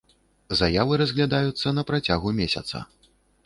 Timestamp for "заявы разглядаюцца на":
0.61-1.87